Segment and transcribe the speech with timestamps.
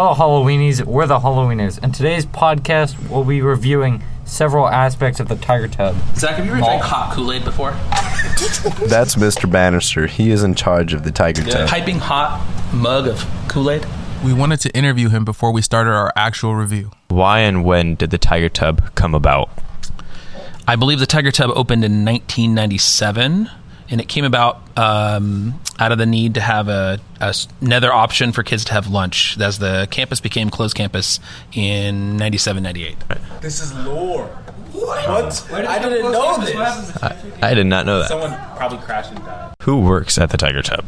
[0.00, 0.84] Hello, Halloweenies.
[0.84, 1.80] We're the Halloweenies.
[1.82, 5.96] and today's podcast, we'll be reviewing several aspects of the Tiger Tub.
[6.14, 7.72] Zach, have you ever drank hot Kool Aid before?
[8.86, 9.50] That's Mr.
[9.50, 10.06] Bannister.
[10.06, 11.68] He is in charge of the Tiger Tub.
[11.68, 13.84] Piping hot mug of Kool Aid.
[14.24, 16.92] We wanted to interview him before we started our actual review.
[17.08, 19.50] Why and when did the Tiger Tub come about?
[20.68, 23.50] I believe the Tiger Tub opened in 1997,
[23.90, 27.92] and it came about um, out of the need to have a, a s- another
[27.92, 31.20] option for kids to have lunch as the campus became closed campus
[31.52, 32.96] in 97, 98.
[33.40, 34.26] This is lore.
[34.72, 35.50] What?
[35.52, 36.96] I didn't know this.
[37.42, 38.08] I did not know that.
[38.08, 39.54] Someone probably crashed and died.
[39.62, 40.84] Who works at the Tiger Tub?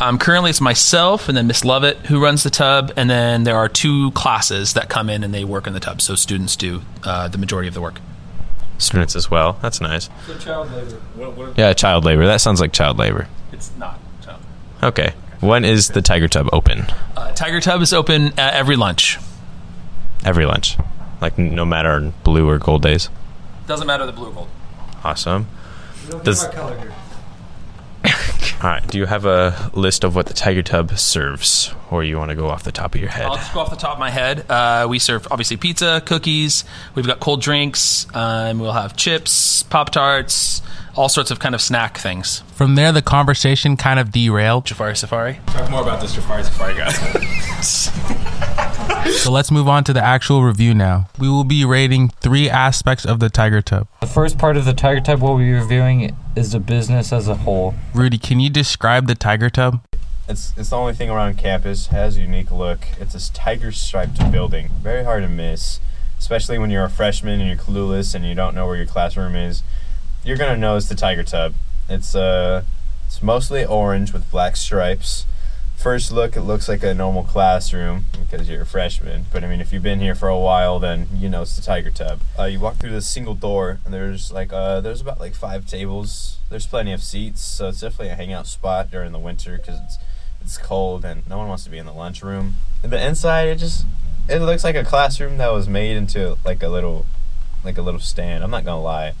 [0.00, 3.56] Um, currently, it's myself and then Miss Lovett who runs the tub, and then there
[3.56, 6.00] are two classes that come in and they work in the tub.
[6.00, 8.00] So students do uh, the majority of the work.
[8.80, 9.58] Students as well.
[9.62, 10.08] That's nice.
[10.26, 10.96] So child labor.
[11.14, 12.26] What, what, Yeah, child labor.
[12.26, 13.28] That sounds like child labor.
[13.52, 14.40] it's not child.
[14.82, 15.12] Okay.
[15.40, 16.86] When is the Tiger Tub open?
[17.16, 19.18] Uh, Tiger Tub is open uh, every lunch.
[20.24, 20.76] Every lunch.
[21.20, 23.08] Like no matter on blue or gold days.
[23.66, 24.48] Doesn't matter the blue or gold.
[25.04, 25.46] Awesome.
[26.24, 26.46] Does,
[28.62, 28.86] all right.
[28.86, 32.34] Do you have a list of what the Tiger Tub serves, or you want to
[32.36, 33.26] go off the top of your head?
[33.26, 34.44] I'll just go off the top of my head.
[34.50, 36.64] Uh, we serve obviously pizza, cookies.
[36.94, 38.06] We've got cold drinks.
[38.14, 40.60] Um, we'll have chips, pop tarts,
[40.94, 42.40] all sorts of kind of snack things.
[42.54, 44.66] From there, the conversation kind of derailed.
[44.66, 45.40] Jafari Safari.
[45.46, 48.16] Talk more about this Jafari Safari guy.
[49.20, 51.08] So let's move on to the actual review now.
[51.18, 53.86] We will be rating three aspects of the Tiger Tub.
[54.00, 57.34] The first part of the Tiger Tub we'll be reviewing is the business as a
[57.34, 57.74] whole.
[57.94, 59.82] Rudy, can you describe the Tiger Tub?
[60.28, 61.88] It's it's the only thing around campus.
[61.88, 62.86] Has a unique look.
[63.00, 64.70] It's this tiger striped building.
[64.80, 65.80] Very hard to miss,
[66.18, 69.34] especially when you're a freshman and you're clueless and you don't know where your classroom
[69.34, 69.62] is.
[70.24, 71.54] You're gonna know it's the Tiger Tub.
[71.88, 72.62] It's uh,
[73.06, 75.26] it's mostly orange with black stripes.
[75.80, 79.24] First look, it looks like a normal classroom because you're a freshman.
[79.32, 81.62] But I mean, if you've been here for a while, then you know it's the
[81.62, 82.20] Tiger Tub.
[82.38, 85.66] Uh, you walk through this single door, and there's like uh, there's about like five
[85.66, 86.36] tables.
[86.50, 89.96] There's plenty of seats, so it's definitely a hangout spot during the winter because it's
[90.42, 92.56] it's cold and no one wants to be in the lunchroom.
[92.82, 93.86] And the inside, it just
[94.28, 97.06] it looks like a classroom that was made into like a little
[97.64, 98.44] like a little stand.
[98.44, 99.14] I'm not gonna lie.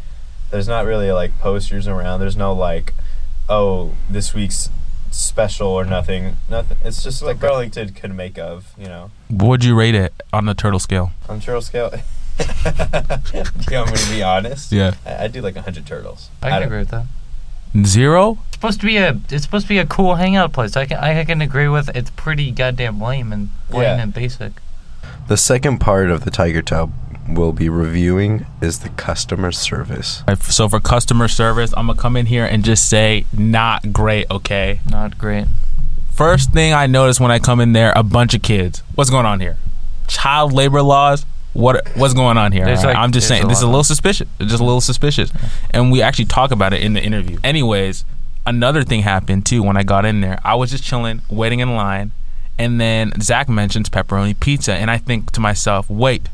[0.50, 2.20] There's not really like posters around.
[2.20, 2.92] There's no like,
[3.48, 4.68] oh, this week's
[5.10, 6.36] special or nothing.
[6.48, 6.76] Nothing.
[6.84, 9.10] It's just what Burlington could make of, you know.
[9.30, 11.12] Would you rate it on the turtle scale?
[11.28, 11.90] On turtle scale.
[12.40, 12.44] Do
[13.70, 14.72] you want me to be honest?
[14.72, 14.94] Yeah.
[15.04, 16.30] I, I do like hundred turtles.
[16.42, 17.06] I I can don't- agree with that.
[17.86, 18.38] Zero?
[18.48, 20.76] It's supposed to be a it's supposed to be a cool hangout place.
[20.76, 24.02] I can I can agree with it's pretty goddamn lame and plain Yeah.
[24.02, 24.52] and basic.
[25.28, 26.92] The second part of the Tiger Tub
[27.34, 30.22] we'll be reviewing is the customer service.
[30.42, 34.26] So for customer service, I'm gonna come in here and just say not great.
[34.30, 34.80] Okay.
[34.90, 35.46] Not great.
[36.12, 38.82] First thing I noticed when I come in there, a bunch of kids.
[38.94, 39.56] What's going on here?
[40.08, 41.24] Child labor laws.
[41.52, 42.64] What what's going on here?
[42.64, 42.94] There's all right?
[42.94, 44.28] like- I'm just saying this is a little suspicious.
[44.38, 45.32] It's just a little suspicious,
[45.70, 47.38] and we actually talk about it in the interview.
[47.42, 48.04] Anyways,
[48.46, 50.38] another thing happened too when I got in there.
[50.44, 52.12] I was just chilling, waiting in line,
[52.56, 56.28] and then Zach mentions pepperoni pizza, and I think to myself, wait,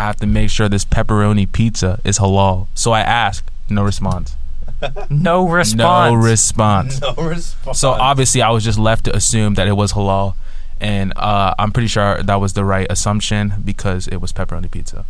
[0.00, 2.68] I have to make sure this pepperoni pizza is halal.
[2.74, 4.34] So I ask, no response.
[5.10, 6.10] No response.
[6.10, 7.00] No response.
[7.02, 7.78] No response.
[7.78, 10.36] So obviously, I was just left to assume that it was halal,
[10.80, 15.04] and uh, I'm pretty sure that was the right assumption because it was pepperoni pizza.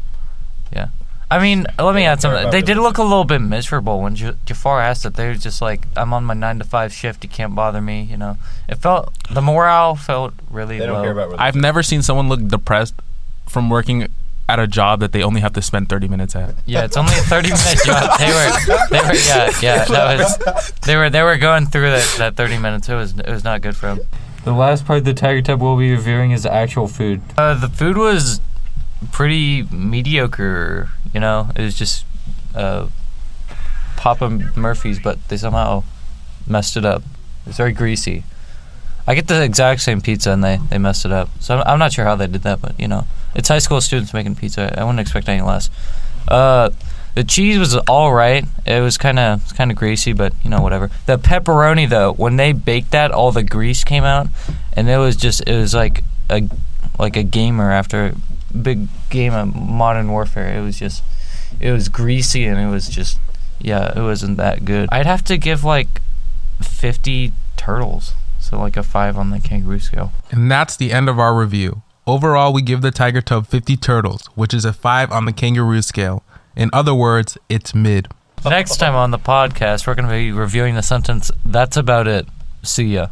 [0.73, 0.89] Yeah.
[1.31, 2.51] I mean, let me add something.
[2.51, 5.15] They did look a little bit miserable when J- Jafar asked it.
[5.15, 7.23] They were just like, "I'm on my nine to five shift.
[7.23, 11.03] You can't bother me." You know, it felt the morale felt really they don't low.
[11.05, 11.29] care about.
[11.29, 12.95] Where I've never seen someone look depressed
[13.49, 14.09] from working
[14.51, 16.55] at a job that they only have to spend 30 minutes at.
[16.67, 18.19] Yeah, it's only a thirty minute job.
[18.19, 18.51] They were,
[18.91, 19.85] they were, yeah, yeah.
[19.85, 22.89] That was, they were, they were going through that, that thirty minutes.
[22.89, 24.01] It was, it was not good for them.
[24.45, 27.21] The last part of the Tiger Tub we'll be reviewing is the actual food.
[27.39, 28.41] Uh, the food was
[29.13, 30.89] pretty mediocre.
[31.15, 32.05] You know, it was just
[32.55, 32.89] uh,
[33.97, 35.85] Papa Murphy's, but they somehow
[36.47, 37.03] messed it up.
[37.47, 38.25] It's very greasy.
[39.07, 41.29] I get the exact same pizza and they, they messed it up.
[41.41, 43.81] So I'm, I'm not sure how they did that, but you know, it's high school
[43.81, 44.79] students making pizza.
[44.79, 45.71] I wouldn't expect any less.
[46.29, 46.71] Uh,
[47.15, 48.45] the cheese was all right.
[48.67, 50.91] It was kind of kind of greasy, but you know whatever.
[51.07, 54.29] The pepperoni though, when they baked that, all the grease came out,
[54.73, 56.49] and it was just it was like a
[56.99, 58.15] like a gamer after
[58.53, 60.57] a big game of Modern Warfare.
[60.57, 61.03] It was just
[61.59, 63.19] it was greasy and it was just
[63.61, 64.89] yeah, it wasn't that good.
[64.93, 66.01] I'd have to give like
[66.63, 68.15] fifty turtles,
[68.51, 70.13] so like a five on the kangaroo scale.
[70.31, 71.83] And that's the end of our review.
[72.07, 75.81] Overall, we give the Tiger Tub 50 turtles, which is a 5 on the kangaroo
[75.83, 76.25] scale.
[76.57, 78.09] In other words, it's mid.
[78.45, 82.27] Next time on the podcast, we're going to be reviewing the sentence, that's about it.
[82.65, 83.09] See ya.